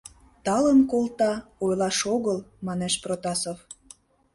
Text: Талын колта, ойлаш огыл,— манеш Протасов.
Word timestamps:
Талын 0.45 0.79
колта, 0.91 1.33
ойлаш 1.63 1.99
огыл,— 2.15 2.39
манеш 2.67 2.93
Протасов. 3.03 3.59